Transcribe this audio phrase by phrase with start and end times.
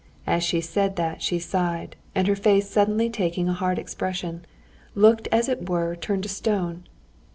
[0.25, 4.43] As she said that she sighed, and her face suddenly taking a hard expression,
[4.95, 6.85] looked as it were turned to stone.